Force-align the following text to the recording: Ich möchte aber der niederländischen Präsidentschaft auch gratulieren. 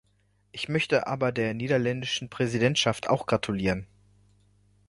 Ich 0.51 0.67
möchte 0.67 1.05
aber 1.05 1.31
der 1.31 1.53
niederländischen 1.53 2.27
Präsidentschaft 2.27 3.07
auch 3.07 3.27
gratulieren. 3.27 3.85